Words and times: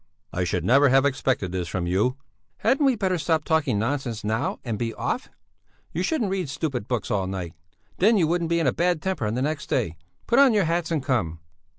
"I 0.33 0.45
should 0.45 0.65
never 0.65 0.89
have 0.89 1.05
expected 1.05 1.51
this 1.51 1.67
from 1.67 1.85
you!" 1.85 2.17
"Hadn't 2.57 2.87
we 2.87 2.95
better 2.95 3.19
stop 3.19 3.43
talking 3.43 3.77
nonsense 3.77 4.23
now 4.23 4.57
and 4.65 4.79
be 4.79 4.95
off? 4.95 5.29
You 5.91 6.01
shouldn't 6.01 6.31
read 6.31 6.49
stupid 6.49 6.87
books 6.87 7.11
all 7.11 7.27
night; 7.27 7.53
then 7.99 8.17
you 8.17 8.25
wouldn't 8.25 8.49
be 8.49 8.59
in 8.59 8.65
a 8.65 8.73
bad 8.73 8.99
temper 9.03 9.27
on 9.27 9.35
the 9.35 9.43
next 9.43 9.67
day. 9.69 9.97
Put 10.25 10.39
on 10.39 10.55
your 10.55 10.65
hats 10.65 10.89
and 10.89 11.03
come." 11.03 11.37